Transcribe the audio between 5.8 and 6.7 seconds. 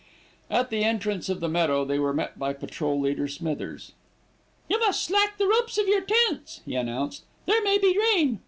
your tents,"